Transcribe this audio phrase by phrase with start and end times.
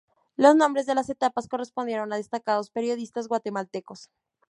[0.35, 4.09] Los nombres de las etapas correspondieron a destacados periodistas guatemaltecos.